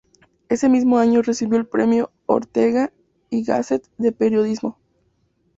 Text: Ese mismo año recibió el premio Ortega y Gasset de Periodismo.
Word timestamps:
Ese 0.49 0.67
mismo 0.67 0.97
año 0.97 1.21
recibió 1.21 1.57
el 1.59 1.67
premio 1.67 2.11
Ortega 2.25 2.91
y 3.29 3.43
Gasset 3.43 3.85
de 3.99 4.11
Periodismo. 4.11 4.79